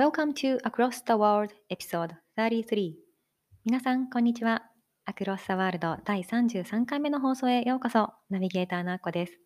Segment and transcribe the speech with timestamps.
[0.00, 2.94] Welcome to Across the World Episode 33
[3.66, 4.62] 皆さん、こんにちは。
[5.06, 8.14] Across the World 第33回目の放送へようこそ。
[8.30, 9.38] ナビゲーターのアッコです、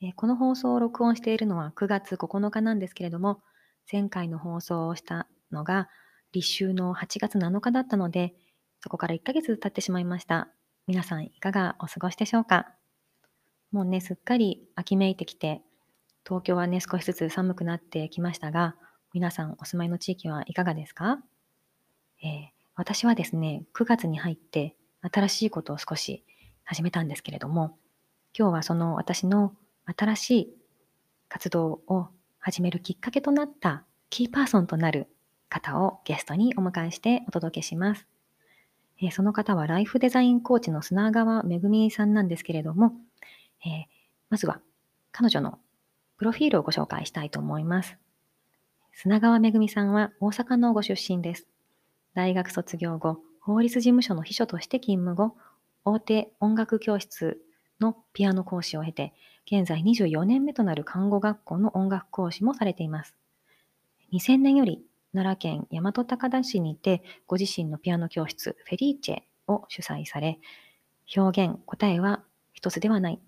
[0.00, 3.42] え、この放送を録音しているのは9月9日なんですけれども、
[3.90, 5.88] 前回の放送をしたのが
[6.30, 8.36] 立秋の8月7日だったので、
[8.78, 10.50] そこから1ヶ月経ってしまいました。
[10.86, 12.68] 皆さんいかがお過ごしでしょうか？
[13.72, 15.62] もうね、すっかり秋めいてきて、
[16.24, 18.76] 東京はね、少しずつ寒くなってきましたが、
[19.14, 21.20] 皆さんお住まいの地域はいかがですか、
[22.20, 26.24] えー、私はですね、9月に入って新しいことを少し
[26.64, 27.78] 始めたんですけれども、
[28.36, 29.54] 今日はその私の
[29.96, 30.56] 新しい
[31.28, 32.08] 活動を
[32.40, 35.06] 始めるきっかけとなったキーパーソンとなる
[35.48, 38.08] 方をゲストにお迎えしてお届けします。
[39.00, 42.94] えー、その方はライフデザインコーチの砂川めぐみさんなんですけれども、
[43.64, 43.84] えー、
[44.28, 44.60] まずは
[45.12, 45.60] 彼女の
[46.16, 47.96] プロフィールをご紹介したいと思います。
[48.96, 51.48] 砂川めぐみさんは大阪のご出身です。
[52.14, 55.36] 大学卒業後、法律事務所の秘書として勤務後、
[55.84, 57.40] 大手音楽教室
[57.80, 59.12] のピアノ講師を経て、
[59.46, 63.16] 現在24年目となる看護学校の音楽講師もされています。
[64.12, 64.80] 2000年より
[65.12, 70.38] 奈良県大和高田市にて、ご自身のピアノ教室、フェリーチェを主催され、
[71.16, 72.22] 表現、答えは
[72.52, 73.20] 一つではない。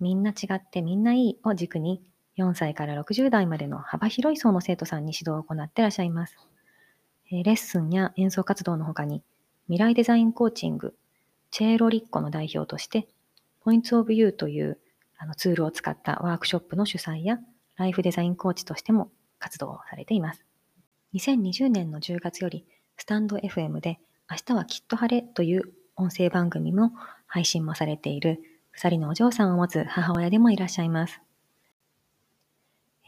[0.00, 2.02] みんな違ってみんないいを軸に
[2.38, 6.36] 4歳から60代までの幅広い層の生徒さんに指導を行ってらっしゃいます。
[7.30, 9.22] レッスンや演奏活動の他に、
[9.66, 10.94] 未来デザインコーチング、
[11.50, 13.08] チェーロリッコの代表として、
[13.64, 14.78] Points of View という
[15.18, 17.38] あのツールを使ったワークショップの主催や、
[17.76, 20.44] ライフデザインコーチとしても活動をされています。
[21.14, 22.64] 2020年の10月より、
[22.96, 23.98] スタンド FM で、
[24.30, 25.62] 明日はきっと晴れという
[25.96, 26.92] 音声番組も
[27.26, 28.40] 配信もされている、
[28.76, 31.20] 2人のお嬢さんを持つ母親でもいらっしゃいます。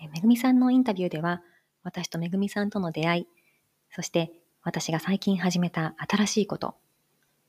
[0.09, 1.43] めぐみさんのインタビューでは、
[1.83, 3.27] 私とめぐみさんとの出会い、
[3.91, 6.75] そして私が最近始めた新しいこと、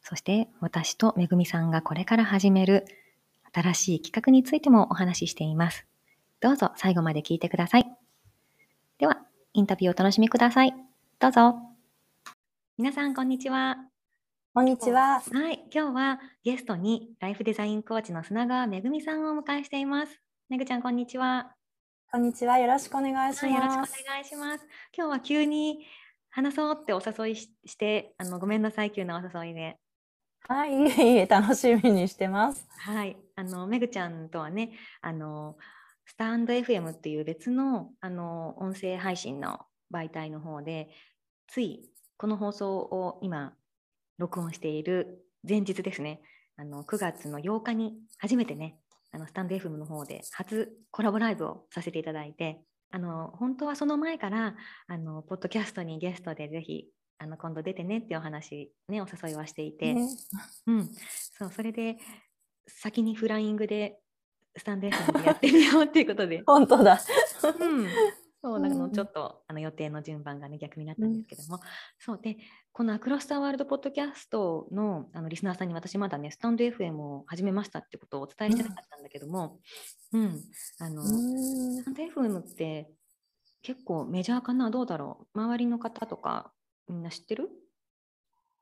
[0.02, 2.86] そして私とめぐみさんがこれから始める
[3.54, 5.86] 新しい企画についてもお話ししています。
[6.40, 7.86] どうぞ最後まで聞いてください。
[8.98, 9.22] では、
[9.54, 10.74] インタビューをお楽しみください。
[11.20, 11.56] どうぞ。
[12.78, 13.78] 皆さん、こんにちは。
[14.54, 15.22] こんにちは。
[15.22, 20.20] はい、今日はゲストにライフデザインコーチの砂川めぐみさんをお迎えしています。
[20.50, 21.56] めぐちゃん、こんにちは。
[22.14, 22.60] こんにちは。
[22.60, 23.48] よろしくお願いします。
[23.48, 24.66] よろしくお願いします。
[24.94, 25.86] 今日は急に
[26.30, 29.78] 話そうってお誘いして、あのごめんなさい、急なお誘いで。
[30.42, 32.68] はい、いえいえ、楽しみにしてます。
[32.80, 35.56] はい、あのめぐちゃんとはね、あの
[36.06, 39.62] スタンド FM っていう別のあの音声配信の
[39.94, 40.90] 媒体の方で、
[41.48, 43.54] ついこの放送を今
[44.18, 46.22] 録音している前日ですね、
[46.58, 48.76] あの9月の8日に初めてね、
[49.12, 52.62] あのスタンド FM の方で初コラボライブをさせていただいて、
[52.92, 54.56] あの本当はその前から
[54.88, 60.08] あのポッドキャストにゲストでぜひあの今度出てねっていうお話、ね、お誘いはしていて、ね、
[60.68, 60.90] うん、
[61.38, 61.98] そうそれで
[62.68, 64.00] 先にフライングで
[64.58, 66.44] スタンド FM でやってみようっていうことで。
[66.48, 67.00] 本当だ、
[67.60, 67.88] うん、
[68.42, 71.62] そうなのちょっとあの予定の順番がね逆になったんですけども、うん、
[72.00, 72.38] そうで
[72.74, 79.60] このアクロスターワールドポッドキャストのあのリスナーさんに私まだねスタンド FM を始めましたってことをお伝えしてなかったんだけども、
[80.14, 80.42] うん、うん、
[80.80, 82.90] あのスタンド FM って
[83.62, 84.72] 結構メジャーかな？
[84.72, 85.40] どうだろう？
[85.40, 86.52] 周りの方とか
[86.88, 87.50] みんな知ってる？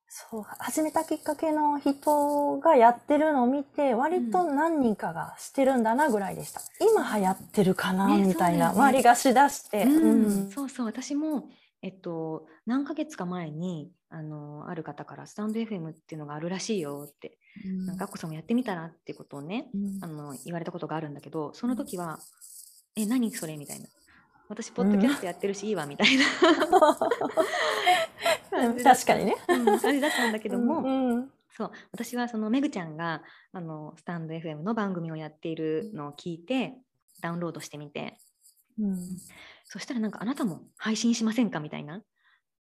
[0.08, 6.62] そう、始めたきっかけの人がやってるのを見て、割と何人かがしてるんだなぐらいでした。
[6.82, 10.50] うん、今流行ってるかな、ね、みたいな、ね、周りがしだして、うん、うん。
[10.50, 11.48] そうそう、私も、
[11.82, 19.70] えっと、何ヶ月か前に、あの、ある方からスタンド FM っていうのがあるらしいよって、うん、なんか、アッコさんもやってみたらってことをね、
[20.02, 22.20] あの、言われたことがあるんだけど、その時は、
[22.96, 23.88] え、何それみたいな。
[24.50, 26.26] 私、ポッドキャストやってるし、いいわ、みたいな。
[28.84, 29.36] 確かにね。
[29.48, 31.72] うん、感じだったんだけども、うんうん、そう。
[31.92, 33.22] 私はそのめぐちゃんが
[33.52, 36.74] あのスタンド FM の番組をやっているのを聞いて
[37.22, 38.18] ダウンロードしてみて、
[38.80, 38.98] うん、
[39.70, 42.02] そしたらなんかあなたも配信しませんかみたいな、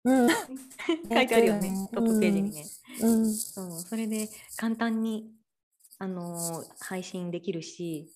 [0.04, 0.28] うん、
[1.12, 1.88] 書いてあるよね。
[1.92, 2.64] トップページにね、
[3.02, 5.30] うん、そうそれで簡単に
[5.98, 8.10] あのー、配信できるし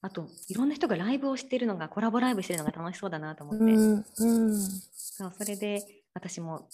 [0.00, 4.04] あといろんな人がライブをしてるのがコラボライブしてるのが楽しそうだなと思って、うん。
[4.18, 4.62] うん、
[4.94, 6.68] そうそれで私も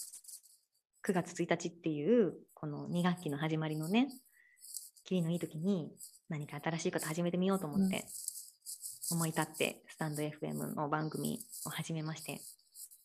[1.03, 4.09] 9月1日っていうこの2学期の始まりのね
[5.05, 5.91] 切りのいい時に
[6.29, 8.05] 何か新しいこと始めてみようと思って、
[9.11, 12.41] 思い立ってスタンド FM の番組を始めまして、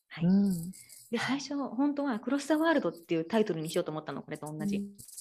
[0.09, 0.25] はい。
[0.25, 0.73] うん。
[1.11, 4.77] で最初本当は「クロス・ザ・ワールド」っていうタイトルにしようと思ったのこれと同じ、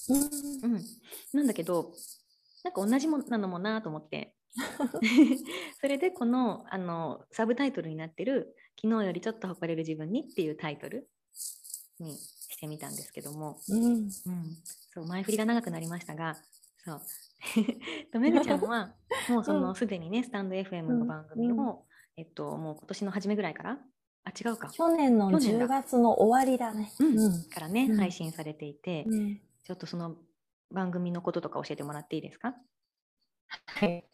[0.08, 0.74] うん。
[0.74, 0.84] うん、
[1.32, 1.92] なんだけど
[2.64, 4.34] なんか同じものなのもなと思って。
[5.80, 11.08] それでこのあのサブタイトルになってる「昨日よりちょっと誇れる自分に」っていうタイトル
[11.98, 13.84] にしてみたんですけども、うん。
[13.84, 14.10] うん、
[14.92, 16.36] そう前振りが長くなりましたが
[16.84, 17.00] そう。
[18.12, 18.94] とめぐちゃんは
[19.28, 19.74] もうそうのん。
[19.74, 21.84] すでにねスタンド FM の番組を、
[22.16, 23.78] えっと、もう今年の初めぐらいから？
[24.24, 24.68] あ違うか。
[24.72, 25.64] 去年の去年だ。
[25.66, 26.92] 10月の終わりだね。
[27.00, 27.18] うん。
[27.18, 27.44] うん。
[27.44, 27.96] からね、うん。
[27.98, 29.40] 配信されていて、うん。
[29.64, 30.16] ちょっとその
[30.70, 32.54] 番組のこととか教えてもらっていいですか？
[33.66, 34.04] はい。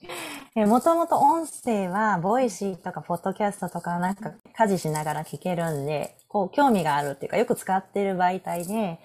[0.56, 8.98] えもともと音声は、 Voicy とか、ポッドキャストとか、なんか、家事しながら聞けるんで、こう、興味があるっていうか、よく使ってる媒体で、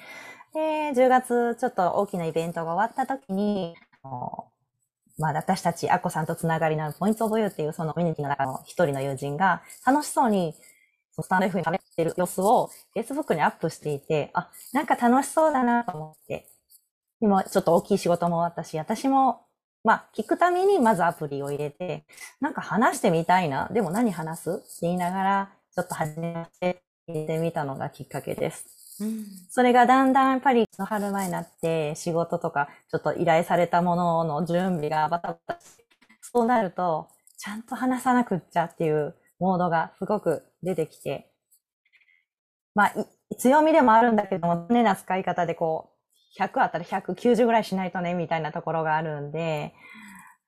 [0.53, 3.75] で、10月、ちょっと大きなイベントが終わった時に、
[5.17, 10.55] まあ、私たち、アッコさんとつながりのある Points of You っていう、そのコミュニティの中の一人の友人が、楽しそうに、
[11.19, 16.47] スタンド F に喋ってる様子を、Facebook にアップしていて、あ、なんか楽しそうだなと思って、
[17.21, 19.45] でも、ちょっと大きい仕事も終わったし、私も、
[19.83, 22.05] まあ、聞くためにまずアプリを入れて、
[22.41, 23.69] なんか話してみたいな。
[23.71, 28.82] でも何話すって言いながら、ちょっと始めて、入れてみたのがきっかけです。
[29.49, 35.85] それがだんだんやっぱり春前になって仕事とかちょっと依頼されたものの準備がバタバタして、
[36.21, 37.07] そうなると、
[37.37, 41.29] ちゃんと話さなくっちゃっていうモードがすごく出てきて、
[42.75, 42.93] まあ、
[43.37, 45.91] 強みでもあるんだけども、常な使い方でこ
[46.39, 49.73] う、100あったら190ぐらいしないとね、みたいなところがあるんで、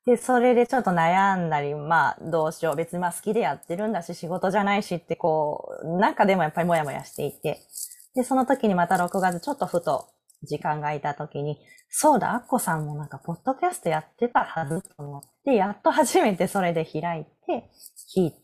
[0.05, 2.75] で、それでちょっと悩んだり、まあ、どうしよう。
[2.75, 7.59] 別にまあ好きでやってるんだし、仕事じゃないしってこう、なんかでもやっぱりもやもやしていて。
[8.15, 10.07] で、その時にまた6月ちょっとふと
[10.43, 11.57] 時間が空いた時に、
[11.89, 17.69] そうだ、アッコさんもなんかポッドキャストやってたはずと思って、やっと初めてそれで開いて、
[18.15, 18.37] 聞いて。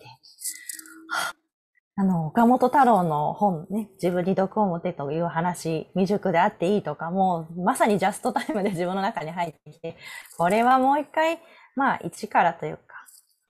[1.96, 9.98] あの、岡本太郎の本ね、自分に毒を持てという話、未熟であっていいとかも、まさにジャストタイムで自分の中に入ってきて、
[10.38, 11.40] これはもう一回、
[11.76, 12.84] まあ一からというか、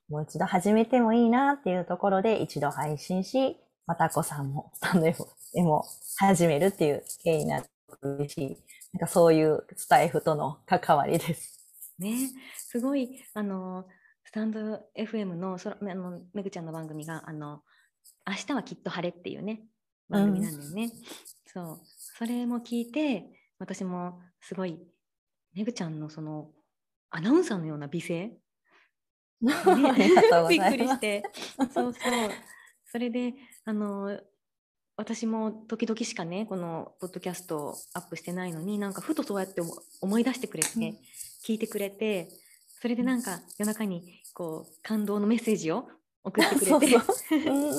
[0.09, 5.86] もう一度始めてもいいなっていうところで一度配信し、またこさんもスタンド F でも
[6.18, 7.69] 始めるっていう経緯になって
[8.01, 8.57] 嬉しい。
[8.94, 11.59] なんかそういうスタイフとの関わりです。
[12.00, 12.15] ね。
[12.57, 13.86] すごいあの
[14.24, 14.59] スタンド
[14.98, 17.62] FM のそらあのめぐちゃんの番組があの
[18.27, 19.63] 明日はきっと晴れっていうね
[20.09, 20.92] 番組なんだよね、
[21.45, 21.80] そう。
[21.86, 23.25] それも聞いて
[23.59, 24.80] 私もすごい
[25.53, 26.50] めぐちゃんのその
[27.09, 28.31] アナウンサーのような美声？
[29.48, 30.69] ありがとうご びっ。
[30.69, 31.24] くりして。
[31.57, 31.94] そうそう。
[32.86, 33.33] それで
[33.65, 34.19] あの
[35.01, 40.98] 私も時々しかねこのポッドキャストをアップしてないのになんかふとそうやって思思い出してくれて、うん。
[41.44, 42.27] 聞いてくれて
[42.80, 45.88] それでなんか夜中にこう感動のメッセージを
[46.24, 46.81] 送ってくれてそう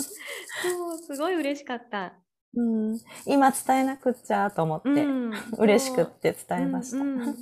[0.98, 2.14] すごい嬉しかった。
[2.54, 5.32] うん、今伝えなくっちゃと思って、うん。
[5.58, 6.96] 嬉しくって伝えました。
[6.98, 7.36] うんうん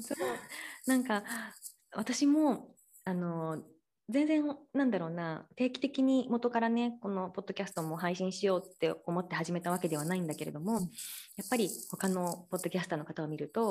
[0.86, 1.22] なんか
[1.92, 2.74] 私も
[3.04, 3.62] あの
[4.10, 13.62] 全然なんだろうな定期的に元からねこのポッドキャストも配信しようって思って始めたわけではないんだけれども、やっぱり他のポッドキャスターの方を見ると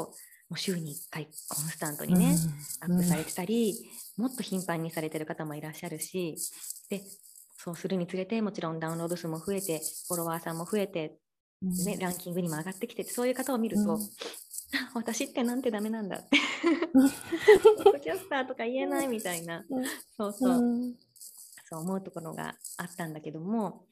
[0.50, 1.30] もう週に1回コ
[1.62, 2.36] ンスタントにね、
[2.82, 3.76] アップされてたり、
[4.18, 6.36] もっと頻繁にされてる方もいらっしゃるし
[6.90, 7.04] で
[7.58, 11.18] そうするにつれてもちろんダウンロード数も増えてフォロワーさんも増えて
[11.62, 11.86] うん。
[11.86, 14.00] ね、ランキングにも上がってきててそういう方を見ると、
[14.94, 16.38] 私ってなんてダメなんだって。
[17.76, 19.86] ポッドキャスターとか言えないみたいな、うん。
[20.18, 20.96] そうそう、うん
[21.70, 23.86] そう思うところがあったんだけども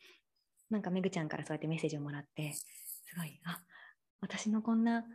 [0.72, 2.66] なんかめぐちゃんからそうやってメッセージをもらってす
[3.16, 3.60] ごいあ
[4.20, 5.06] 私のこんな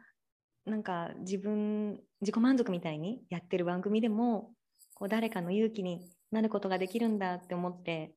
[0.64, 4.52] なんか自分自己満足みたいにやってる番組でも
[4.94, 8.14] こう誰かの勇気になることができるんだって思って、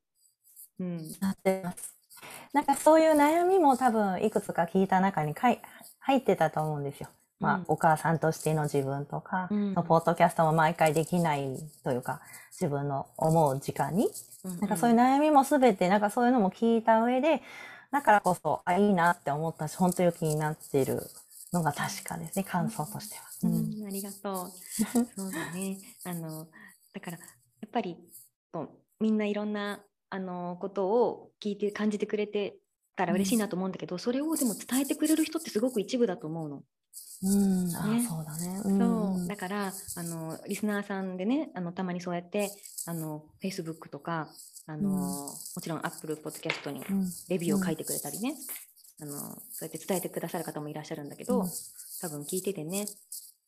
[0.80, 1.96] うん、なってます。
[2.54, 5.62] なんかそういう悩みも多分いくつか聞いた中にかい
[6.00, 7.10] 入ってたと思うんですよ。
[7.40, 14.10] まあ、うんお母さんとしての自分とか、うんポッドキャストも毎回できないというか、自分の思う時間に、
[14.44, 17.42] なんかそういう悩みもすべて、なんかそういうのも聞いた上で、
[17.92, 21.02] だからこそ、あ、いいなって思ったし、本当に気になっている
[21.54, 23.24] のが確かですね、感想としては。
[23.44, 24.52] ううんん、ありがとう。
[25.16, 25.78] そうだね。
[26.04, 26.48] あの、
[26.94, 27.26] だから、や
[27.68, 27.98] っぱり、
[29.00, 32.58] みんないろんな、あの、ことを聞いて感じてくれて
[32.96, 36.64] たら嬉しいなと思うんだけど、それをでも伝えてくれる人ってすごく一部だと思うの。
[37.24, 38.06] うん、あ、ね。
[38.08, 38.62] そうだね。
[38.64, 39.28] そう。
[39.28, 42.52] だからあのリスナーさんでねあのたまにそうやって
[42.86, 44.30] あの Facebook とか
[44.68, 44.98] あの、うん。
[44.98, 48.36] もちろん Apple Podcast にうん、レビューを書いてくれたりね、
[49.02, 51.50] あのそうやって伝えてくださる方もいらっしゃるんだけど、うん。
[52.02, 52.86] 多分聞いててね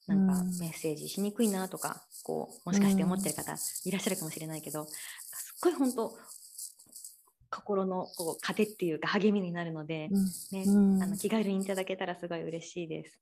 [0.07, 0.57] なんかうん。
[0.59, 6.17] メッセージしにくいなとかこうもしかして思ってる方いらっしゃるかもしれないけど、すっごい本当
[7.49, 11.03] 心のこう糧っていうか励みになるので、うん、ねうん。
[11.03, 13.19] あの気軽にいただけたらすごい嬉しいです。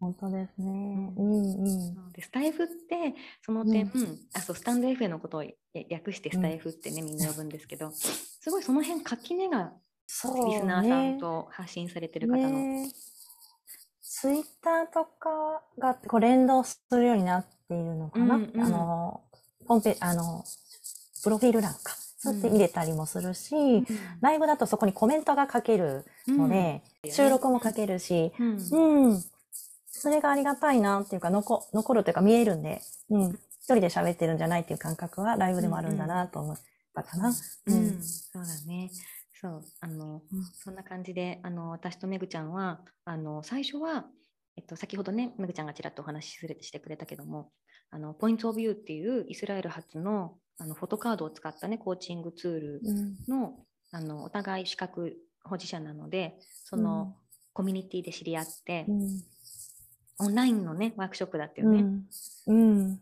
[0.00, 0.70] 本当ですね。
[0.70, 1.14] ん。
[1.16, 2.12] うん、うん。
[2.12, 3.90] でスタイフってその点、
[4.34, 5.50] あそうスタンド F のことをや
[5.88, 9.72] 略してスタイフってね、みんな呼ぶんですけどすごいその辺垣根が
[10.06, 10.54] そうね。
[10.54, 12.90] リスナーさんと発信されてる方の、ね。
[14.00, 18.62] ツイッターとかがこう連動するようになっているのかな、うんうん。
[18.62, 19.20] あの、
[19.66, 20.44] ホームペあの、
[21.22, 21.94] プロフィール欄か。
[22.20, 23.54] そうやって入れたりもするし、
[24.20, 27.12] ライブだとそこにコメントが書けるので、うん。
[27.12, 28.58] 収録も書けるし、うん。
[28.72, 29.24] うん。
[29.98, 33.38] それがありがたいなっていうか、残残るというか見えるんで、うん。
[33.60, 36.58] 一人で喋ってるんじゃないっていう感覚はライブでもあるんだなと思っ
[36.94, 37.28] たかな。
[37.66, 38.90] うんうんそうだね。
[39.40, 44.06] そう、あの、うんそんな感じで、あの、私とめぐちゃんは、あの、最初は、
[44.56, 47.52] えっと、先ほどね、めぐちゃんがちらっとお話しするしてくれたけども、
[47.90, 53.16] あの、ポイントオブユーっていうイスラエル発の、あの、フォトカードを使ったね、コーチングツールうん。
[53.28, 53.54] の、
[53.92, 57.14] あの、お互い資格保持者なので、その、
[57.52, 59.22] コミュニティで知り合って、うん。
[60.18, 61.84] オンラインのね、ワークショップだったよね。
[62.46, 62.76] うん。
[62.80, 63.00] うん。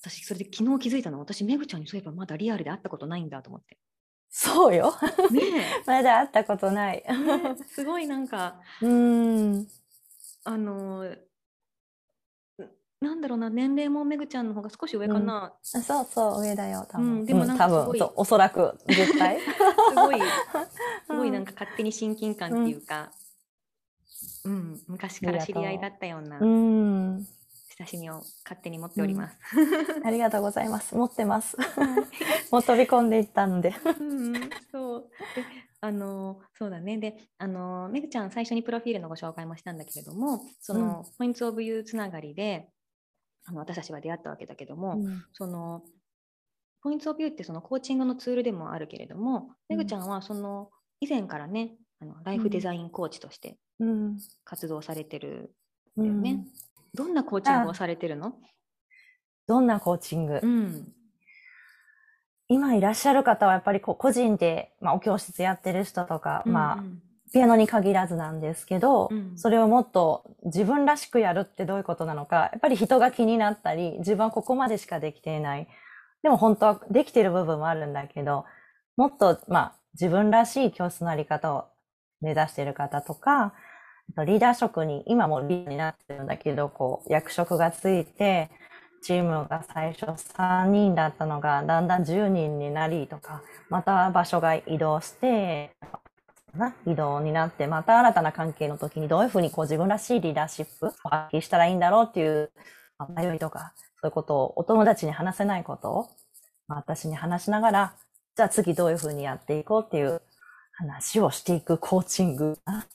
[0.00, 3.78] 私、それで昨日気づいたの、私、めぐちゃんにそういえばまだリアルで会ったことないんだと思って。
[4.28, 4.94] そうよ。
[5.30, 7.02] ね まだ会ったことない。
[7.06, 9.68] え、ねすごいなんか、うん。
[10.44, 11.18] あのー
[12.98, 15.52] なんだろうな、年齢もめぐちゃんの方が少し上かな。
[15.62, 17.06] そうそう、上だよ、多分。
[17.06, 19.38] うんでもなんかうすごいおそらく、絶対。
[19.40, 19.46] す
[19.94, 20.16] ごい、
[21.06, 23.12] すごいなんか勝手に親近感っていうか、
[24.46, 27.26] うん、昔から知り合いだったようなうん。
[27.78, 29.36] 親しみを勝手に持っております。
[30.02, 30.94] ありがとうございます。
[30.94, 31.56] 持ってます。
[32.50, 33.74] もう飛び込んでいったので。
[34.00, 34.32] うん、
[34.72, 35.10] そう。
[35.34, 35.44] で、
[35.82, 36.96] あのーそうだね。
[36.96, 42.70] で、あのーめぐちゃん最初にプロフィールのご紹介もしたんだけれども、その、ポイントオブユーつながりで、
[43.44, 44.98] あの私たちは出会ったわけだけども、
[45.32, 45.82] その
[46.82, 54.18] ポイントオブビューってそのコーチングのツールでもあるけれども、めぐちゃんはその以前からね、あのライフデザインコーチとしてうん。
[54.44, 55.54] 活動されてる
[55.96, 56.44] うんんだよね。
[56.94, 58.34] どんなコーチングをされてるの？
[59.46, 60.92] どんなコーチング、うん。
[62.48, 66.84] 今いらっしゃる方はやっぱりこう個人で、まあ、お教室やってる人とか、まあ、
[67.32, 75.68] ピアノに限らずなんですけど、うんそれをもっと自分らしくやるってどういうことなのか、やっぱり人が気になったり、自分はここまでしかできていない。
[76.22, 78.44] でも本当はできてる部分もあるんだけど、
[78.96, 81.66] もっと、まあ、自分らしい教室のあり方を
[82.20, 83.54] 目指している方とか、
[84.24, 88.50] リーダー職に、今もリーダーになってるんだけど、こう、役職がついて、
[89.02, 95.76] チームが最初3人だったのが、だんだん10人になりとか、また場所が移動して、
[96.86, 102.50] 移動になって、また新たな関係の時にどういうふうにこう自分らしいリーダーシップを発揮したらいいんだろうっていう
[103.14, 106.08] 迷いとか、そういうことをお友達に話せないことを、
[106.68, 107.94] 私に話しながら、
[108.36, 110.22] じゃあ次どういうふうにやっていこうっていう
[110.76, 112.58] 話をしていくコーチング。
[112.64, 112.86] あ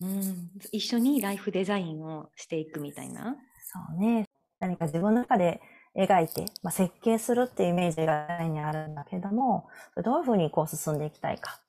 [0.00, 3.36] うん、一緒にライフデザインをしていくみたいな。
[3.72, 4.26] そうね。
[4.58, 5.60] 何か自分の中で
[5.96, 9.68] 描いて、まあ、設計するっていうイメージがにあるんだけども、
[10.02, 11.60] どういうふうにこう進んでいきたいか。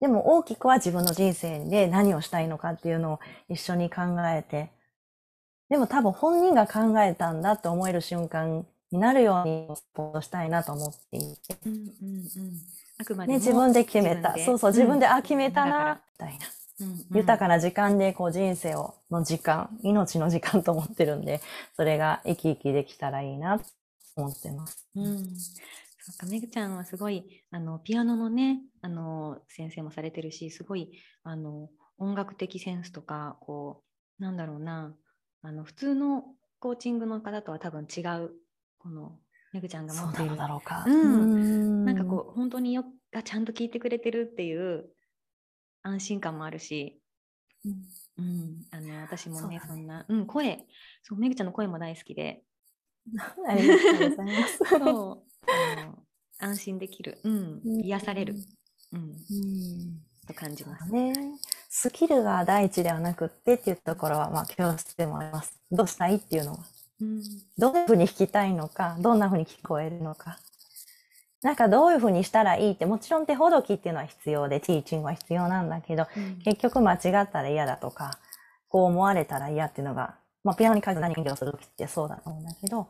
[0.00, 4.70] でも大きくは自分の人生で何をしたいのかっていうのを一緒に考えて、
[5.70, 11.56] でも多分本人が考えたんだって思える瞬間になるようにサポートしたいなと思っていて。
[11.64, 12.83] うんうんうん。
[12.98, 14.36] あくまでね、も自分で決めた。
[14.38, 16.46] そうそう、自分で、うんあ、決めたな、みたいな。
[17.12, 21.40] 豊かな時間でこう人生を、の時間、命の時間と思ってるんで、
[21.76, 23.64] それが生き生きできたらいいなと
[24.16, 24.86] 思ってます。
[24.94, 25.16] うん、
[26.04, 33.82] そうかめぐちゃんはすごいあのピアノのねあの先生もされてるしすごいあの音楽的センスとかこ
[34.20, 34.94] うなんだろうな
[35.42, 36.24] あの普通の
[36.60, 38.32] コーチングの方とは多分違う
[38.78, 39.18] この
[39.54, 40.32] めぐちゃんが持っている。
[40.32, 40.84] のだろうか。
[40.84, 41.82] うん。
[41.82, 41.84] ん。
[41.84, 44.86] なんかこう本当によがちゃんと聞いてくれてるっていう
[45.84, 47.00] 安心感もあるし、
[47.64, 50.66] うん、うん、あの私もねそんな、うん、声
[51.04, 52.42] そうめぐちゃんの声も大好きで。
[53.46, 54.58] ありがとうございます。
[54.66, 54.80] そう。
[54.80, 55.98] あの
[56.40, 57.80] 安心できる、うん、うん。
[57.84, 58.34] 癒される、
[58.90, 59.16] うん、うん。
[60.26, 60.90] と感じます。
[60.90, 61.12] ね、
[61.68, 65.54] スキルが第一ではなくってっていうところは、まあ、教室でもあります。
[65.70, 66.73] どうしたいっていうのは。
[67.00, 67.22] うん
[67.58, 70.38] どういうふうに弾きたいのか、どんなふうに聞こえるのか。
[71.42, 76.06] なんかどういうふうにしたらいいって、もちろん手ほどきっていうのは必要で、ティーチングは必要なんだけど、
[76.44, 78.18] 結局間違ったら嫌だとか、
[78.68, 82.88] こう思われたら嫌っていうのが、まあ、ピアノに関して何か演奏するときってそうだと思うんだけど、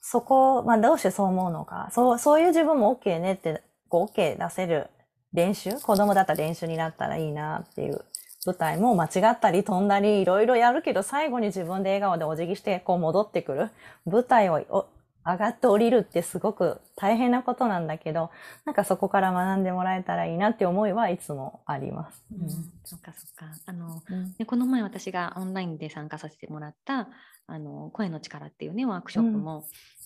[0.00, 4.88] そこ、まあ、どうしてそう思うのか、そう、そういう自分も OK ねって、こう OK 出せる
[5.32, 8.04] 練習、子供だったら練習になったらいいなっていう
[8.46, 13.70] 舞台も間違ったり飛んだりいろいろやるけど最後に自分で笑顔でお辞儀してこう戻ってくる。
[14.06, 14.88] 舞台を
[15.24, 18.30] 上がって降りるってすごく大変なことなんだけど、
[18.64, 22.24] なんかそこから学んでもらえたらいいなって思いはいつもあります。
[22.32, 22.48] うん、
[22.84, 23.46] そっかそっか。
[23.66, 27.08] あの、うん、この前私がオンラインで参加させてもらった、
[27.46, 29.64] あの、声の力っていうね、ワークショップも、うん、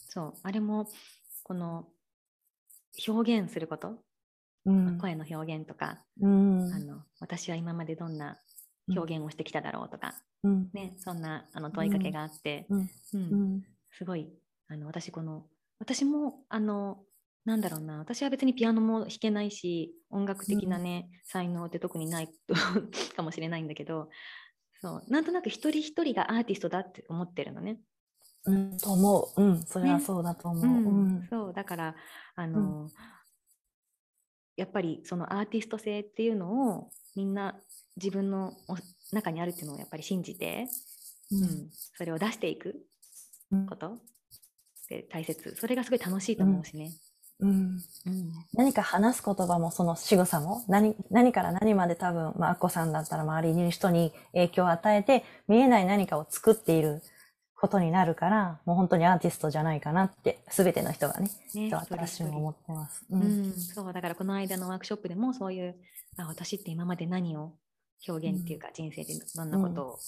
[0.09, 0.89] そう、あれも、
[1.45, 1.87] この、
[3.07, 3.99] 表現すること、
[4.67, 8.39] うん、声の表現とか、うん、あの、私は今までどんな
[8.89, 10.15] 表現をしてきただろうとか、
[10.73, 12.79] ね、そんなあの問いかけがあって、う
[13.19, 13.63] ん。
[13.97, 14.29] すごい
[14.69, 15.45] あの私この
[15.79, 16.99] 私もあの
[17.45, 22.29] なんだろうな私は別にピアノも弾けないし音楽的なね、うん、才能って特にない
[23.17, 24.09] かもしれないんだけど
[24.81, 27.79] そうなんとなく一人一人がアーティストだって思ってるのね。
[28.47, 29.43] うん、と思う。
[29.43, 30.67] うん、それはそうだと思う。
[30.67, 31.97] ね、うん、そうだから
[32.35, 32.89] あの、うん、
[34.57, 37.57] やっぱりそのアーティスト性っていうのをみんな
[37.97, 38.55] 自分の
[39.13, 40.67] 中にあるっていうのをやっぱり信じて、
[41.31, 42.77] うん、それを出していく
[43.69, 43.99] こと、
[44.85, 45.57] って大切。
[45.57, 46.93] それがすごい楽しいと思うしね。
[47.41, 47.51] うん。
[47.51, 47.81] うん、
[48.53, 57.03] 何か話す言葉もその仕草も何何から何まで多分、まあ、アッコさんだったら周りにいる人に影響を与えて見えない何かを作っている
[57.65, 63.23] ことになるから、もう本当にアーティストじゃないかなって、すべての人がね、ね私も思ってます、うん。
[63.23, 63.53] うん。
[63.55, 65.75] そう、だからこの間のワークショップでもそういう、
[66.19, 67.55] あ私って今まで何を
[68.07, 69.99] 表現っていうか、人生でどんなことを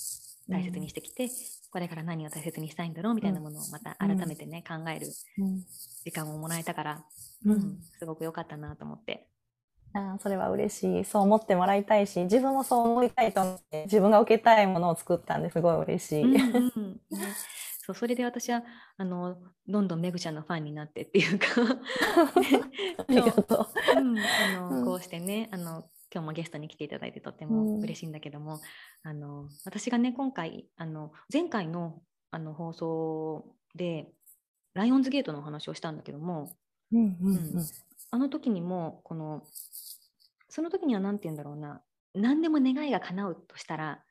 [0.51, 1.31] 大切にしてきて、
[1.71, 5.07] これから何を大切にしたいんだろうみたいなものをまた改めてね、考える
[6.05, 7.05] 時間をもらえたから、
[7.47, 9.31] うん、すごく良かったなと思って。
[9.97, 11.05] あそれは嬉しい。
[11.05, 16.23] そう思ってもらいたいし、自分もそう思いたいと思って、自分が受けたいものを作ったんですごい嬉しい。
[16.23, 17.01] うんうん。
[17.11, 17.21] ね、
[17.87, 18.63] そうそれで私は
[18.99, 21.47] あのどんどんめぐちゃんのファンになってっていうか。
[22.99, 24.01] ありがとう。
[24.01, 24.01] う。
[24.03, 28.57] ん、あの、こうしてねあの今日もゲストに来ていただいてとっても嬉しいんだけども、
[29.05, 34.09] うん、あの私がね今回あの前回のあの放送で
[34.75, 36.51] ライオンズゲートのお話をしたんだけども、
[36.93, 37.37] うんうん。
[37.37, 37.67] うん、
[38.11, 39.43] あの時にもこの
[40.49, 41.83] その時には何て言うんだろうな。
[42.15, 44.03] 何でも願いが叶うとしたら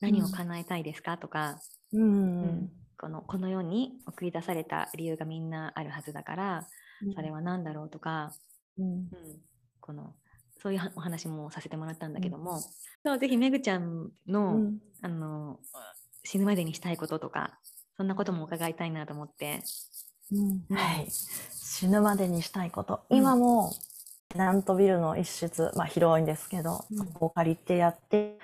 [0.00, 1.60] 何を叶えたいですか、とか、
[1.92, 6.68] うん、うん、このこの世に送り出された理由がみんなあるはずだから、
[7.14, 8.32] それは何だろうとか、
[8.78, 9.08] うん、
[9.80, 10.14] この
[10.62, 12.60] そういうお話もさせてもらったんだけども、うん、
[13.04, 15.60] そうぜひめぐちゃんのうん、あの
[16.24, 17.58] 死ぬまでにしたいこととか
[17.96, 19.62] そんなことも伺いたいなと思って、
[20.32, 21.08] うん、はい。
[21.10, 23.72] 死ぬまでにしたいこと、今も
[24.34, 28.38] ナントビルの一室、まあ、広いんですけど、そこを借りてやって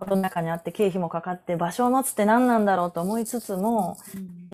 [0.00, 3.98] コロナ禍にあって経費もかかって場所を持つって何なんだろうと思いつつも、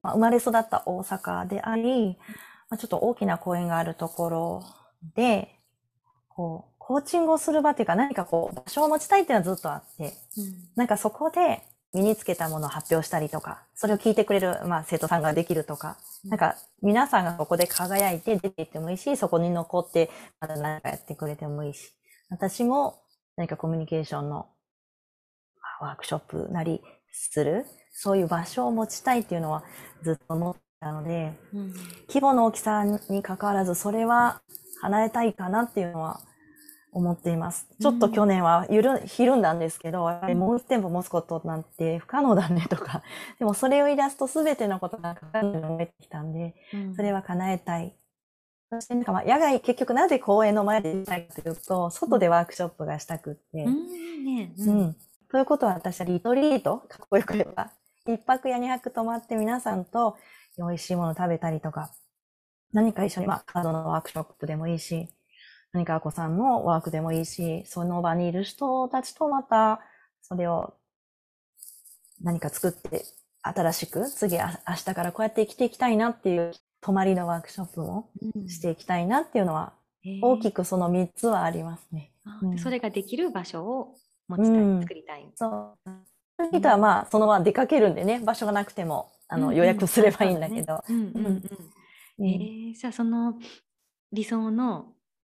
[0.03, 2.19] まあ、生まれ育った大阪であり、
[2.69, 4.65] まあ、ちょっと大きな公園があるところ
[5.15, 5.55] で
[6.29, 21.93] こうコーチングをする場っていうか何かこう場所を持ちたいっていうのはずっとあって、うん、なんかそこで身につけたものを発表したりとか、それを聞いてくれる、まあ、生徒さんができるとか、うん、なんか皆さんがここで輝いて出ていってもいいし、そこに残ってまた何かやってくれてもいいし、
[22.29, 23.03] 私も
[23.37, 24.47] 何かコミュニケーションの
[25.81, 26.81] ワークショップなり
[27.13, 29.65] する、そういう場所を持ちたいっていうのは
[30.03, 31.75] ずっと思ったので、うん、
[32.09, 34.43] 規模の大きさに関わらず、それは
[34.81, 36.21] 叶えたいかなっていうのは
[36.93, 37.69] 思っています。
[37.81, 43.03] ちょっと去年はゆる、ひるんだんですけど、やっぱりもう一店舗持つことなんて不可能だねとか、
[43.39, 46.55] でもそれを言い出すと全てのことがかかるのを思ってきたんで、
[46.97, 47.95] それは叶えたい。
[48.73, 53.65] そしてなんかまあ野外結局なぜ公園の前でしたいかというと、外でワークショップがしたくって。
[53.65, 54.97] うん、ね、うん。
[55.31, 57.71] ということは私はリトリート、かっこよく言えば、
[58.07, 60.17] 一泊や二泊泊まって皆さんと
[60.57, 61.93] 美味しいもの食べたりとか、
[62.73, 65.09] 何か一緒に、まあ、カードのワークショップでもいいし、
[65.73, 69.81] 何かあこさんのワークでもいいし、その場にいる人たちとまた、
[70.23, 70.75] それを
[72.23, 73.05] 何か作って、
[73.43, 78.11] 新しく、次、明日からこうやって生きていきたいなっていう、泊まりのワークショップも
[78.47, 79.75] していきたいなっていうのは、
[80.23, 81.87] 大きくその3つはあります。
[81.93, 82.13] ね。
[82.43, 83.95] うん、それができる場所を
[84.29, 85.29] 持ちたい、うん、作りたい。
[85.35, 85.91] そう。
[86.53, 90.83] 人はまあ、そのまま出かけるんでね、場所がなくても、あの、予約すればいいんだけど。
[92.23, 93.35] えじゃあその
[94.13, 94.93] 理想の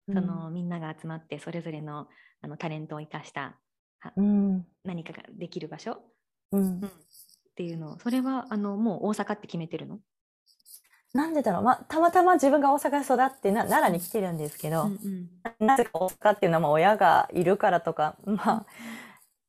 [0.08, 2.08] その、うん、みんなが集まってそれぞれの
[2.42, 3.58] あのタレントを生かした、
[4.16, 5.98] うん、何かができる場所、
[6.52, 6.90] うん、うん、っ
[7.56, 10.00] ていうのそれはあのもう大阪って決めてるの？
[11.14, 15.00] なんでだろう、まあ、たまたま自分が大阪育ってな奈良に来てるんですけど、うん
[15.60, 18.66] うん、なぜか大阪っていうのはまあ親がいるからとか、まあ、っ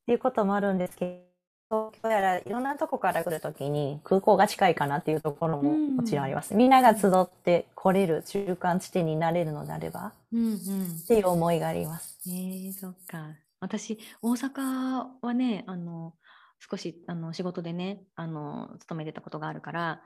[0.07, 1.27] ていうこともあるんですけ
[1.69, 6.55] 東京やらいろんなとこから来るときに空港が近いかなっていうところもうんもちろんあります。
[6.55, 10.57] みんなが集って来れる中間地点になれるのであればうんうん。
[11.03, 12.19] っていう思いがあります。
[12.29, 13.37] えー、そっか。
[13.61, 16.15] 私、大阪はね、あの、
[16.59, 20.03] 少しあの仕事でね、あの、勤めてたことがあるから、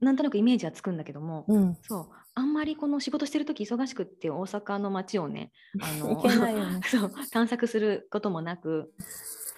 [0.00, 1.76] なんとなくイメージはつくんだけども、うん。
[1.82, 6.80] そう、あんまりこの仕事してる時忙しくって大阪の街をね、あの ね。
[6.88, 8.92] そう探索することもなく、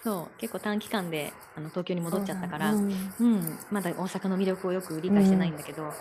[0.03, 2.89] そう結構短期間であの東京に戻っちゃったから、ううん。
[2.89, 3.59] ん。
[3.71, 5.91] まだ大阪の魅力をよく理解してないんだけど、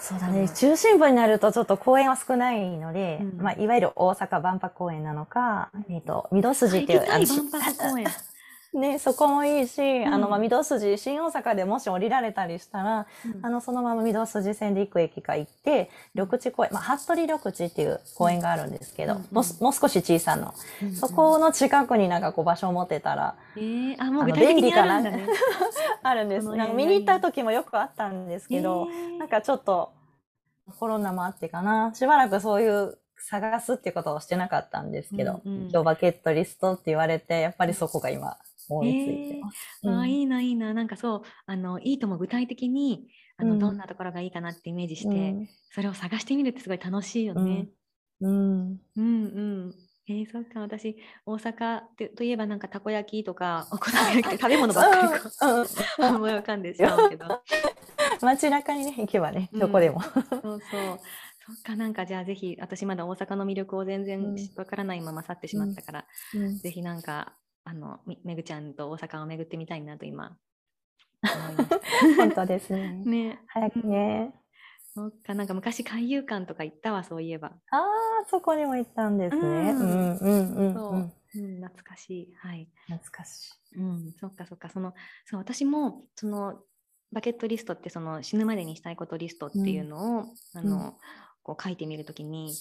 [0.00, 0.48] そうだね。
[0.48, 3.42] 中心部になるとちょっと公園は少ないので、うん。
[3.42, 8.06] まあ、いわゆる大阪万博公園なのか、うんえっ、と、御堂筋入っていう、万博公園。
[8.72, 13.44] ね、そこもいいし、あの、うんまあ、御堂筋、新大阪でもし降りられたりしたら、うん。
[13.44, 25.26] あの、そのまま御堂筋線で行く駅が行って、緑地公園、まあ、服部緑地っていう公園があるんですけど、うんもうもう少し小さな、うんそこの近くになんかこう場所を持ってたら、えー、あもうあの具体的に便利かなあるんだね。
[26.02, 26.48] あるんです。
[26.48, 29.18] なんか見に行った時もよくあったんですけど、えー。
[29.18, 29.92] なんかちょっと
[30.78, 35.68] コロナもあってかな、しばらくそういう探すっていうことをしてなかったんですけど、うんうん。
[35.70, 38.36] 今日バケットリストって言われて、やっぱりそこが今
[38.70, 39.80] 思いついてます。
[39.86, 40.72] あいいないいな。
[40.74, 43.08] なんかそうあのいいとも具体的に
[43.40, 43.58] あの、うん。
[43.58, 45.48] どんなところがいいかなってイメージして、うん。
[45.72, 47.68] それを探してみるってすごい楽しいよね。
[48.20, 48.80] うん。
[48.96, 49.02] うん。
[49.02, 49.74] うん。
[50.08, 50.60] えー、そっか。
[50.60, 56.16] 私大阪ってといえばなんかたこ焼きとか お好み焼き食べ物ばっかりこううん。
[56.16, 57.26] 思い浮かんでしまうけど。
[58.20, 59.60] 街中にね、行けばね、うん。
[59.60, 60.02] どこでも。
[60.02, 60.60] そうそう。
[61.46, 64.36] そっかなんかじゃあぜひ私まだ大阪の魅力を全然うん。
[64.56, 66.58] わからないまま去ってしまったから、うん。
[66.58, 70.36] ぜひなんかあのみめぐちゃんと大阪を巡ってみたいなと今。
[71.22, 73.02] 思いまし本当ですね。
[73.04, 73.10] た。
[73.10, 73.40] ね。
[73.48, 74.34] 早くね。
[74.94, 77.86] そっかなんか昔海遊館とか行ったわそういえば、ああ、
[78.28, 79.42] そこにも行ったんですね。
[79.42, 80.74] ううんんうんうん。
[80.74, 81.12] そう、うん。
[81.34, 82.34] うん、懐かしい。
[82.38, 82.68] はい。
[82.88, 83.78] 懐かしい。
[83.78, 84.94] うん、そっかそっか、その、
[85.26, 86.58] そう、私も、その、
[87.12, 90.98] バケットリストって、その、死ぬまでにしたいことリストっていうのを、あの、
[91.42, 92.52] こう書いてみるときに、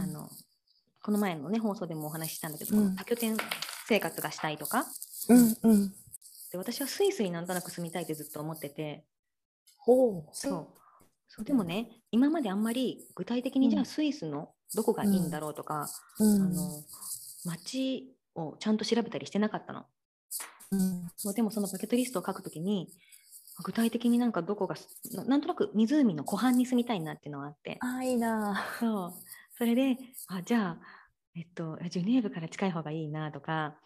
[0.00, 0.28] あの、
[1.02, 3.36] この前のね、放送でもお話ししたんだけど、多拠点
[3.88, 4.84] 生活がしたいとか、
[5.30, 5.94] うんうん。
[6.52, 9.04] で、私はスイスになんとなく住みたいってずっと思ってて、
[9.78, 10.24] ほう。
[10.32, 10.66] そう。
[11.28, 16.42] そうでもね、今まであんまり具体的にじゃうんあスイスのどこがいいんだろうとか、うん。
[16.42, 16.82] あの、
[17.44, 19.86] 街をちゃんと調べたりしてなかったの。
[20.70, 21.10] うん。
[21.16, 22.88] そうでもそのバケットリストを書くときに
[23.64, 28.64] 具体的になんかどこがすななんとなく湖の湖畔に住みたいなっていうのがあってああ、いいな。
[28.78, 29.14] そう
[29.56, 29.96] それで
[30.28, 30.80] あじゃあ、
[31.36, 33.76] えっと、ジュネーブから近い方がいいなとか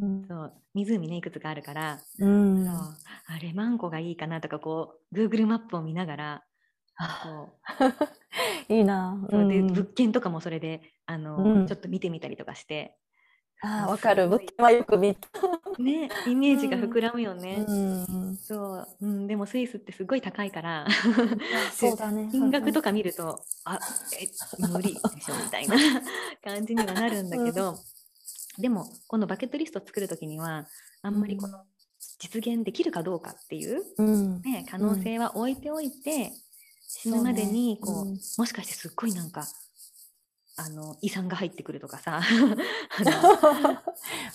[0.00, 0.24] うん。
[0.26, 2.64] そう湖ねいくつかあるから、うん。
[2.64, 6.44] そうあレマン湖がいいかなとかこう Google マップを見ながら
[8.68, 9.20] いいな。
[9.28, 12.96] うそうでうん物件とかもそれであの、うんちょっと見てみたりとかして
[13.62, 14.28] ああ、わかる。
[14.28, 15.28] 物件はよく見た。
[15.78, 17.64] ねイメージが膨らむよね。
[17.66, 18.36] うん。
[18.36, 20.86] そう、うん、でもスイスってすごい高いから
[21.72, 22.28] そうだね。
[22.30, 23.78] 金額とか見ると、あ、
[24.20, 25.76] え、無理でしょみたいな
[26.44, 27.78] 感じにはなるんだけど、
[28.58, 30.66] でも、このバケットリストを作るときには、
[31.02, 31.64] あんまりこの
[32.18, 34.42] 実現できるかどうかっていう、うん。
[34.42, 36.32] ね、可能性は置いておいて、
[36.88, 38.06] 死ぬまでにこう、
[38.38, 39.46] もしかしてすっごいなんか、
[40.56, 42.20] あの遺産が入ってくるとかさ
[43.06, 43.82] あ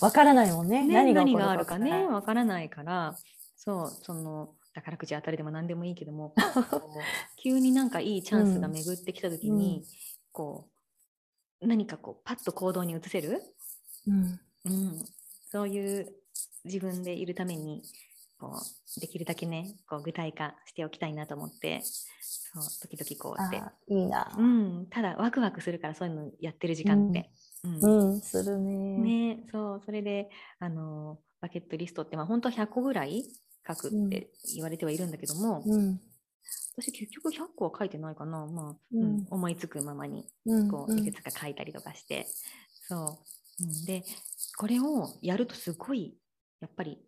[0.00, 0.82] わからないもんね。
[0.82, 3.16] の、ね、何があるかねわわからないから
[3.56, 6.34] そうその宝くじ当たりでも何でもいいけども
[7.36, 9.84] 急になんかいいチャンスが巡ってきた時に、
[10.32, 10.68] こ
[11.60, 13.42] う何かこうパッと行動に移せる、
[14.06, 14.40] うん。
[14.64, 15.04] うん、
[15.50, 16.14] そういう
[16.64, 17.82] 自分でいるために
[18.38, 18.52] こ
[18.96, 24.42] うできるだけねこう具体化しておきたいなと思ってそう時々こうやって、あいいなう。
[24.42, 27.30] ん、ただワクワクするからそういうのやってる時間って。
[27.64, 28.98] うんうん、するね。
[28.98, 33.24] ねそうそれであのバケットリストって、まあ、本当は100個ぐらい
[33.66, 36.00] 書くって言われてはいるんだけども、うん。
[36.76, 40.70] 私結局100個は書いてないかな、まあうんうん思いつくままにうん。
[40.70, 42.26] こういくつか書いたりとかして、
[42.86, 43.18] そ
[43.60, 44.04] う、うん、で
[44.56, 46.16] これをやるとすごい
[46.60, 46.98] やっぱり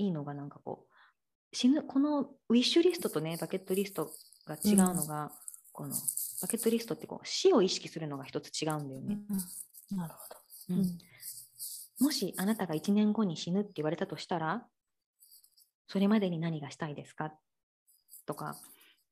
[0.00, 4.10] いいのがなんかこう死ぬこのウィッシュリストとねバケットリスト
[4.46, 5.30] が違うのが、
[5.72, 5.94] この
[6.40, 9.18] バケットリストってこう死を意識するのが一つ違うんだよね。
[9.90, 10.76] うんなるほど。
[10.76, 10.98] うん。
[11.98, 14.64] もしあなたが1年後に死ぬって言われたとしたら、
[15.88, 17.32] それまでに何がしたいですか？
[18.24, 18.56] とか、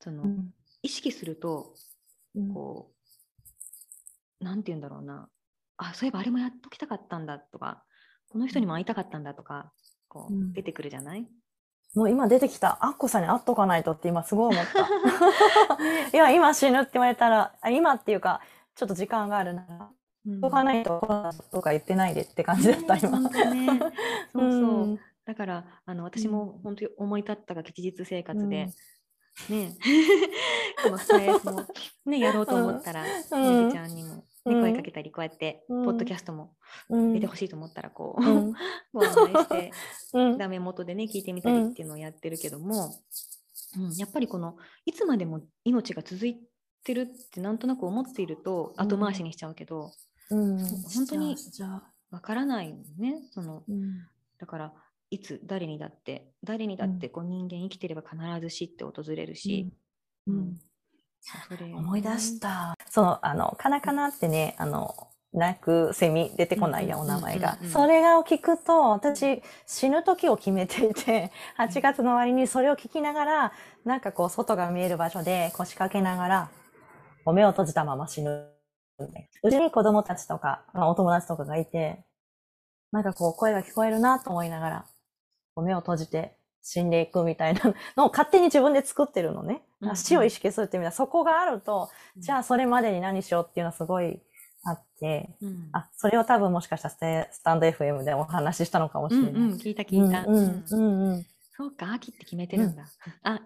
[0.01, 0.55] その、うん。
[0.83, 1.75] 意識すると、
[2.37, 2.55] うん。
[2.55, 2.93] こ
[4.41, 5.29] う、なんて言うんだろうな、
[5.77, 7.83] あ、そういえばあれもやっときたかったんだとか、
[8.29, 9.73] この人にも会いたかったんだとか、
[10.09, 10.51] こうん。
[10.51, 11.27] う、出てくるじゃない、
[11.95, 14.89] もう今出てきた、アッコさんに会っとかないとって今すごい思った。
[16.13, 18.41] いや、今死ぬって言われたら、あ今っていうか、
[18.75, 19.91] ちょっと時間があるなら、
[20.27, 20.41] うん。
[20.41, 23.21] とかないとコロナとか言ってないでって感じだった、ね今。
[23.21, 23.79] ね。
[24.33, 24.87] そうそう。
[24.87, 25.01] ん。
[25.25, 28.67] だからあの私も本当に思い立ったが吉日生活で、
[29.49, 29.77] ね。
[30.83, 31.65] このスタイフも、
[32.07, 33.67] ね、やろうと思ったら、ねうん。
[33.69, 35.85] ぐちゃんにも、ね、声かけたりこうやって、うん。
[35.85, 36.55] ポッドキャストも
[36.89, 37.13] うん。
[37.13, 38.53] 出てほしいと思ったらこう、うん。
[38.93, 39.73] ご案内して
[40.15, 40.39] うん。
[40.39, 44.57] ダメ元でね聞いてみたりっていうのをやってるけども、うんやっぱりこの
[44.87, 46.41] いつまでも命が続い
[46.83, 48.83] てるってなんとなく思っているとうん。
[48.83, 49.93] 後回しにしちゃうけど
[50.31, 50.59] うん。
[50.59, 54.07] 本当にじゃあ、わからないよねそのうん。
[54.39, 54.75] だから
[55.11, 59.71] いつ誰にだって誰にだってこう人間生きてれば必ず死って訪れるし、
[60.27, 60.35] うん。
[60.35, 60.61] うん。
[61.21, 62.75] それ思い出した。
[62.91, 64.95] そう、あの、カナカナってね、あの、
[65.33, 67.59] 泣くセミ出てこないや、うんお名前が。
[67.73, 73.53] それがを聞くと、私、死ぬ時を決めていて、8月の終わりにそれを聞きながら、
[73.85, 76.51] なんかこう、外が見える場所で腰掛けながら、
[77.25, 78.49] こう目を閉じたまま死ぬ。
[79.43, 82.05] うちに子供たちとか、まあ、お友達とかがいて、
[82.91, 84.87] なんかこう、声が聞こえるなと思いながら、
[85.55, 87.61] こう目を閉じて死んでいくみたいな
[87.97, 89.63] のを勝手に自分で作ってるのね。
[89.81, 89.97] うんうん。
[89.97, 94.21] 死を意識するっていう意味では、そこがあると、じゃあそれまでに何しようっていうのはすごい
[94.65, 95.69] あって、うん。
[95.73, 99.33] あ、それを多分もしかしたらスタンド FM でお話ししたのかもしれない。
[99.33, 101.27] うんうん聞いた聞いた、うんうんうんうん。
[101.57, 102.85] そうか秋って決めてるんだ、
[103.25, 103.41] あ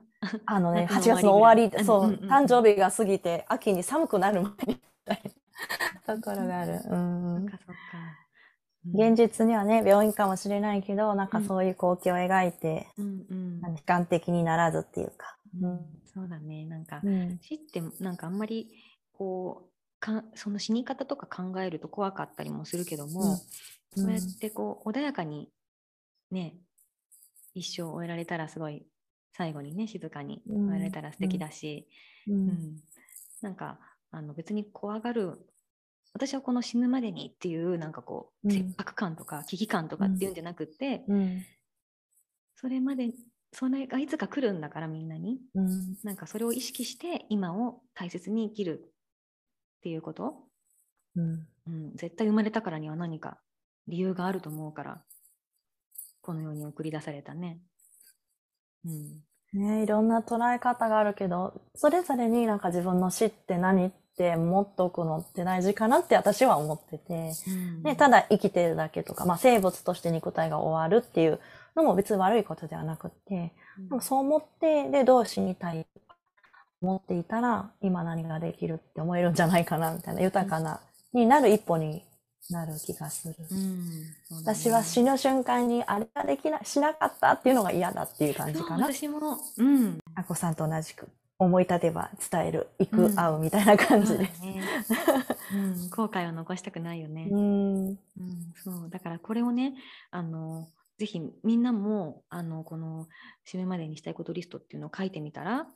[0.46, 2.14] あのね、夏の8月の終わり、そう、うん。
[2.14, 2.30] うんうん。
[2.30, 4.80] 誕生日が過ぎて、秋に寒くなる前に、
[6.06, 6.72] ところがある。
[6.72, 6.96] うんそう
[7.40, 7.46] ん。
[7.46, 8.22] っかそっか、うん
[8.84, 13.60] 現実にはね、病院かもしれないけど、なんかそういう光景を描いて、うんうん。
[13.60, 15.36] 悲観的にならずっていうか。
[15.62, 15.80] うん。
[16.12, 16.66] そうだね。
[16.66, 17.38] なんか、うん。
[17.40, 18.68] 死ってなんかあんまり
[19.12, 23.40] こうかその死に方とか考えると怖かったりもするけども、
[23.96, 24.02] うん。
[24.02, 25.48] そうやってこう穏やかに
[26.30, 26.56] ね
[27.54, 28.84] 一生終えられたらすごい
[29.32, 31.86] 最後にね静かに終えられたら素敵だし、
[32.26, 32.48] ううん。
[32.50, 32.76] ん。
[33.42, 33.78] なんか
[34.10, 35.38] あの別に怖がる
[36.14, 38.52] 私はこの死ぬまでにっていうなんかこううん。
[38.52, 41.42] 切迫感とか危機感とかっていうんじゃなくって、うん。
[42.54, 43.12] それまで
[43.52, 45.38] それがいつか来るんだからみんなに。
[45.54, 45.96] うん。
[46.02, 50.44] なんかそれを意識して今を大切に生きるっていうこと、
[51.16, 51.46] うん。
[51.66, 53.38] うん、絶対生まれたからには何か
[53.86, 55.02] 理由があると思うから
[56.20, 57.60] この世に送り出されたね。
[58.84, 67.32] うんねいろんな捉え方があるけど、それぞれになんか自分の死って何って持っておくのって大事かなって私は思ってて、
[67.82, 71.40] ね、ただ生きてるだけとか、まあ生物として肉体が終わるっていう
[71.76, 73.88] のも別に悪いことではなくって、うん。
[73.88, 75.86] でもそう思って、で、どう死にたい
[76.82, 80.80] 思っていたら、今何ができるって思えるんじゃないかな、みたいな、豊かな、
[81.12, 82.04] になる一歩に
[82.50, 83.34] なる気がする。
[83.38, 83.56] うん
[84.24, 88.92] そうだね私は死ぬ瞬間にあれができな、しなかったっていうのが嫌だっていう感じそうかな。
[88.92, 94.24] 私も、うん、あこさんと同じく思い立てば伝える、行く、うん会うみたいな感じで。
[94.24, 94.62] ね
[95.52, 97.28] うん、後悔を残したくないよね。
[97.30, 97.88] うん。
[97.88, 97.96] うん、
[98.62, 99.74] そうだからこれをね
[100.10, 103.08] あのぜひみんなもあのこの
[103.44, 105.66] 死ぬまでにしたいことリストっていうのを書いてみたら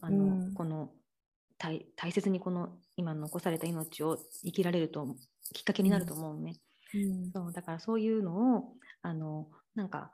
[0.00, 0.90] あの、うんこの
[1.58, 5.14] 大大切にこの今残された命を生きられると
[5.52, 6.56] きっかけになると思うね、
[6.94, 7.30] うん。
[7.32, 10.12] そうだからそういうのをあのなんか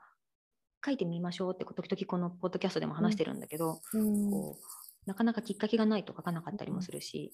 [0.85, 4.31] 書いてみましょうって時々このポッドキャストでも話してるんだけど、うん。
[4.31, 7.33] こうなかなかきっかけがないと書かなかったりもするし、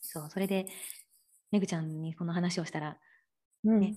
[0.00, 0.66] そうそれで
[1.50, 2.98] めぐちゃんにこの話をしたら
[3.64, 3.80] うん。
[3.80, 3.96] ね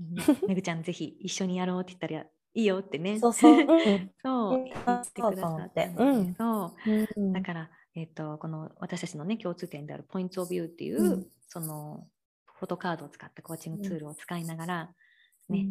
[0.00, 2.20] ねめぐちゃんぜひ一緒にやろうって言ったら
[2.54, 3.18] いいよってね。
[3.18, 3.52] そうそう。
[3.52, 4.10] うん。
[4.22, 4.64] そううん。
[4.64, 11.26] 言ってくださったんだそうだから、えっとこの私たちのね共通点であるポイントオブビューっていう、うん。
[11.48, 12.06] その
[12.58, 14.90] フォトカードを使ったコーチングツールを使いながら、
[15.48, 15.68] ね、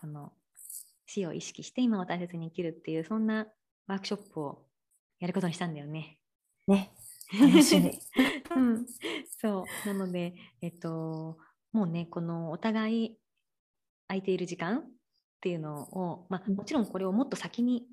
[0.00, 0.32] この
[1.06, 3.46] 死を意識して今を大切に生きるっていうそんな
[3.88, 4.62] ワークショップを
[5.18, 6.18] やることにしたんだよね。
[6.66, 6.92] ね。
[7.40, 7.98] 楽しみ。
[8.54, 8.86] うん、
[9.40, 9.88] そう。
[9.88, 11.38] なので、えっと、
[11.72, 13.18] もうねこのお互い
[14.06, 14.84] 空いている時間っ
[15.40, 16.54] ていうのを、まあ、うん。
[16.54, 17.86] もちろんこれをもっと先に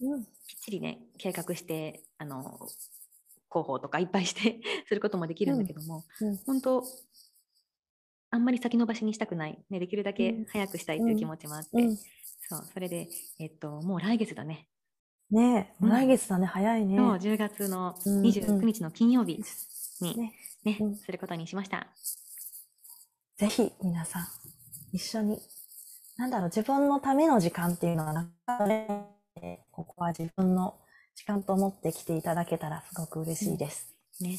[0.00, 0.24] うん。
[0.24, 0.30] きっ
[0.62, 2.42] ちりね計画してあの
[3.50, 6.36] 広報とかいっぱいしてすることもできるんだけども、うん。
[6.38, 6.84] 本当
[8.30, 10.44] あんまり先延ばしにしたくない、ね、できるだけうん。
[10.46, 11.96] 早くしたいという気持ちもあって、うん。
[11.96, 13.08] そうそれで、
[13.38, 14.68] えっと、もう来月だね、
[15.30, 16.96] ね来月だね、早いね。
[16.96, 19.42] そう10月のうん29日の金曜日
[20.00, 20.32] に、ね
[20.64, 20.78] ね。
[20.80, 20.96] うん。
[20.96, 21.86] することにしました。
[23.36, 24.26] ぜひ皆さん、
[24.92, 25.38] 一緒に、
[26.16, 30.74] なんだろう、自分のための時間っていうのはなかなかね、ここは自分の
[31.14, 33.94] 時間と思って来ていただけたらすごく嬉しいです。
[34.20, 34.38] ね、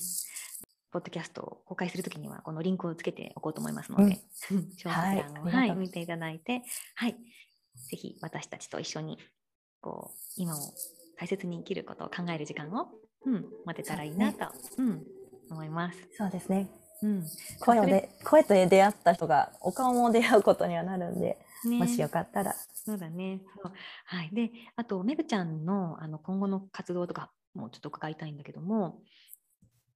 [0.92, 4.20] ポッドキャストを公開するときには、このリンクをつけておこうと思いますので、
[4.50, 6.64] 詳細欄を、はい見ていただいて、
[6.96, 9.18] はい、ぜひ私たちと一緒に、
[9.82, 10.74] こう、今を
[11.18, 12.90] 大切に生きることを考える時間を、
[13.26, 14.46] うん、待てたらいいなと、
[14.78, 15.06] うん、
[15.50, 16.00] 思います。
[16.18, 16.70] そうですね。
[17.04, 17.26] うん。
[17.60, 22.56] 声で、声と出会った人が、お顔も出会うことにはなるんで、ね、もしよかったら。
[22.74, 23.42] そうだね。
[23.62, 23.74] そう
[24.06, 24.30] はい。
[24.34, 29.02] で、あと、めぐちゃんのあの今後の活動とかもちょっと伺いたいんだけども、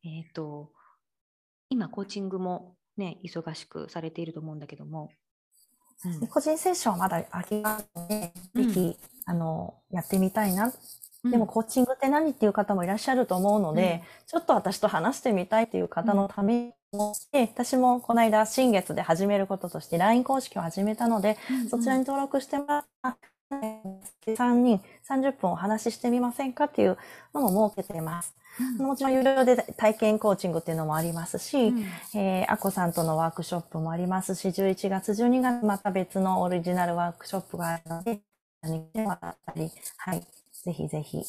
[0.03, 0.71] えっ、ー、と、
[1.71, 5.09] 今、コーチングもね、忙しくされていると思うんだけども、
[6.21, 10.73] うん、個人セッションはまだ空きがあるので、ぜひ、あの、やってみたいな。
[11.23, 23.17] でも、コーチングって何っていう方もいらっしゃると思うので、うん、ちょっと私と話してみたいっていう方のためにも、で、私もこの間、新月で始めることとして LINE 公式を始めたので、うんうん、そちらに登録してもらった、
[23.51, 26.97] 3人30分お話ししてみませんかっていう
[27.33, 28.35] のも設けています。
[28.79, 31.85] うん、もちろん有料で体験コーチングっていうのもありますし、うん、
[32.15, 38.21] えー、アコさんとのワークショップもありますし、11月、12月また別のオリジナルワークショップがあるので、
[38.61, 40.21] 何でもあったり、はい、
[40.63, 41.17] ぜひぜひ。
[41.17, 41.23] ね、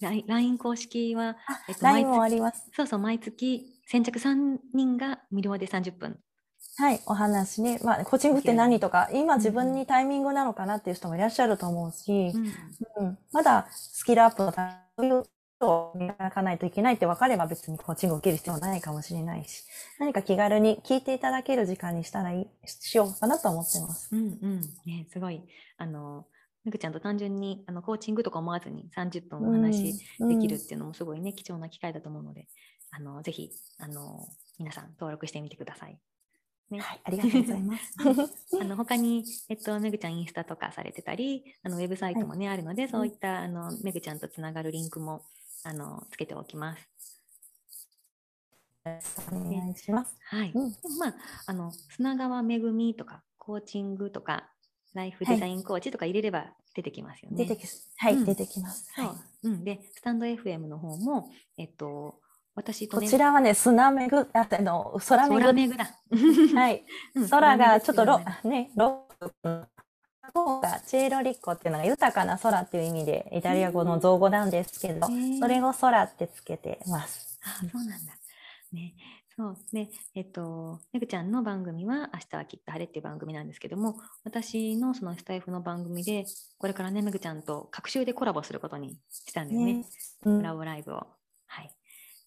[0.00, 0.24] はい。
[0.26, 1.36] LINE 公式は、
[1.68, 2.68] えっと、LINE もあります。
[2.72, 6.18] そうそう、毎月先着3人が無料で30分
[6.78, 7.78] はい、お話ね。
[7.82, 12.32] まあ、コーチングって何とか、今自分にタイミングなのかなっていう人もいらっしゃると思うし、
[12.98, 19.64] うん、うん、まだスキルアップのためを磨かないといけないって分かれば別にコーチングを受ける必要はないかもしれないし、
[19.98, 24.14] 何か気軽に聞いていただける時間にしたらいい、しようかなと思ってます。
[24.14, 24.60] うんうん。
[24.84, 25.42] ね、すごい、
[25.78, 26.26] あの、
[26.64, 32.48] めぐちゃんと単純にあのコーチングとか思わずに30分お話できるっていうのもすごいね、貴重な機会だと思うので、
[32.90, 35.98] あの、ぜひ、あの、皆さん登録してみてください。
[36.70, 37.94] ね、はい、ありがとうございます。
[38.60, 45.22] あの他に、えっと、めぐちゃんインスタとかされてたり、あのウェブサイトもね、はい、あるので、そういったあのめぐちゃんとつながるリンクも
[45.62, 46.88] あのつけておきます。
[49.32, 50.16] お願いします。
[50.24, 50.52] はい。
[50.54, 51.14] うん、まあ、
[51.46, 54.48] あの砂川めぐみとか、コーチングとか、
[54.94, 57.44] ライフデザインコーチとか入れれば出てきますよね。
[57.44, 58.90] 出てきはい、うん、出てきます。
[58.94, 59.06] は
[59.44, 59.48] い。
[59.48, 62.20] うん、で、スタンド FM の方も、えっと、
[62.56, 65.40] 私と、ね、こちらはね、砂めぐ、あの、空めぐ。
[65.42, 65.84] 空めぐだ。
[66.58, 66.84] はい。
[67.30, 69.68] 空がちょっとロ、ね、ロック。
[70.62, 75.06] がチェーロリッコっていうのが豊かな空っていう意味で、イタリア語の造語なんですけど、
[75.38, 77.38] それを空ってつけてます。
[77.44, 78.12] あ、そうなんだ。
[78.72, 78.94] ね。
[79.36, 79.56] そう。
[79.72, 86.24] で、えっと、めぐちゃんの番組は、明日はきっと晴れっていう番組なんですけども、私のそのスタイフの番組で、
[86.58, 89.84] これからね、めぐちゃんと各週でコラボすることにしたんだよね。
[90.24, 91.06] コラボライブを。
[91.46, 91.70] はい。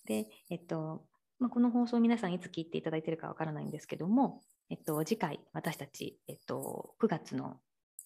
[0.10, 1.04] で、えっと、
[1.38, 4.42] まあ、この放送皆さんいつ聞いていただいているかわからないんですけども、
[4.72, 7.58] えっと、次回私たち、えっと、9月の、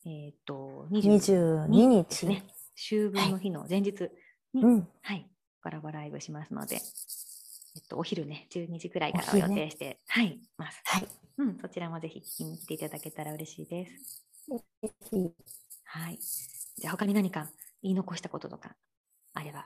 [0.06, 2.44] えっと、22日ね。
[2.76, 4.10] 秋分の日の前日
[4.54, 5.30] に、はい、はい、
[5.64, 10.82] コラボライブしますので、えっと、お昼ね、12時くらいからを予定して、ね、はい、ます。
[10.84, 11.08] はい。
[11.38, 14.26] うん、そちらもぜひ聞きに来ていただけたら嬉しいです。
[15.86, 16.20] はい。
[16.20, 17.50] じゃあ他に何か
[17.82, 18.76] 言い残したこととか
[19.34, 19.66] あれば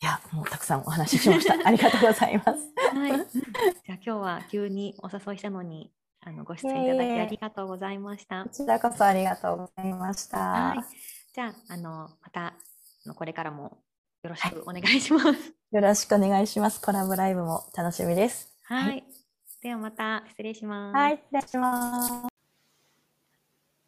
[0.00, 1.54] いや、もうたくさんお話ししました。
[1.66, 2.72] ありがとうございます。
[2.94, 3.12] はい。
[3.12, 8.44] じゃあ今日は急にお誘いしたのに、あのご出演いただきありがとうございました。
[8.44, 10.38] こちらこそありがとうございました。
[10.38, 10.84] はい。
[11.34, 12.54] じゃあ、あの、また、
[13.06, 13.78] のこれからも
[14.22, 15.36] よろしくお願いします、はい。
[15.72, 16.80] よろしくお願いします。
[16.80, 18.54] コラボライブも楽しみです。
[18.64, 18.88] はい。
[18.88, 19.04] はい、
[19.62, 20.96] ではまた失礼します。
[20.96, 22.12] はい、失礼します。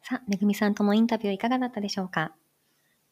[0.03, 2.33] さあ、めぐみさんとのインタビューいかがだったでしょうか、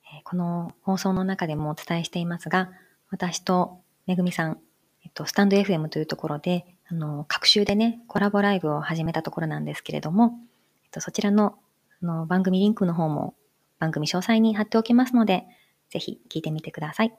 [0.04, 2.72] えー、この放送の中でもお伝えしていますが、
[3.12, 4.60] 私とめぐみさん、
[5.04, 10.39] えっと、スタンド FM というところで、あの、各週でね、コラボライブを始めたところなんですけれども、
[10.84, 11.58] えっと、そちらの
[12.02, 13.36] あの番組リンクの方も
[13.78, 15.45] 番組詳細に貼っておきますので、
[15.89, 17.13] ぜひ聞いてみてください。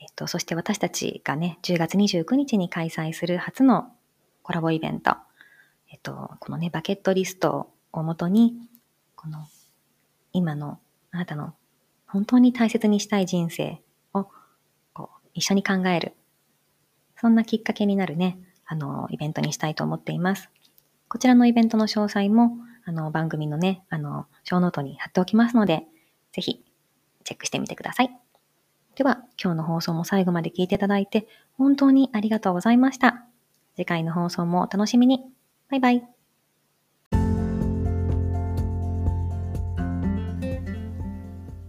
[0.00, 3.92] えっと、そして私たちがね、10月29日に開催する初の
[4.42, 5.16] コラボイベント、
[5.90, 8.54] えっと、このね、バケットリストをもとに、
[9.16, 9.46] この
[10.32, 10.78] 今の
[11.10, 11.54] あなたの
[12.06, 13.82] 本当に大切にしたい人生
[15.34, 16.14] 一緒に考える。
[17.16, 20.50] そんなきっかけになるね、あの、イベントにしたいと思っています。
[21.08, 25.86] こちらのイベントの詳細も、あの、番組のね、あの、ショーノートに貼っておきますので、
[26.32, 26.64] ぜひ、
[27.24, 28.10] チェックしてみてください。
[28.94, 33.24] では、今日の放送も最後まで聞いていただいて、本当にありがとうございました。
[33.76, 35.24] 次回の放送もお楽しみに。
[35.70, 36.04] バイバイ。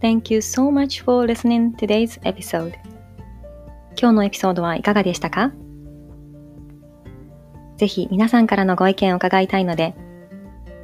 [0.00, 2.91] Thank you so much for listening today's episode.
[4.02, 5.52] 今日のエピソードはいかがでしたか？
[7.76, 9.94] ぜひ皆さんからのご意見を伺いたいので、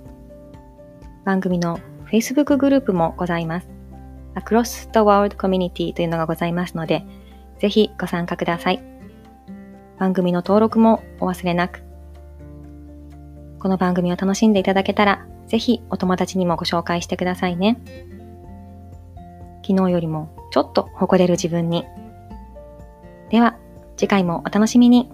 [1.26, 1.78] 番組の
[2.10, 3.68] Facebook グループもございます。
[4.36, 7.04] Across the World Community というのがございますので、
[7.58, 8.95] ぜひご参加ください。
[9.98, 11.82] 番組の登録もお忘れなく。
[13.58, 17.80] この番組を楽しんでいただけたら、ぜひお友達にもご紹介してくださいね。
[19.66, 21.86] 昨日よりもちょっと誇れる自分に。
[23.30, 23.56] では、
[23.96, 25.10] 次回もお楽しみに。